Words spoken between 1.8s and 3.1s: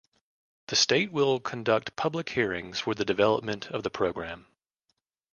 public hearings for the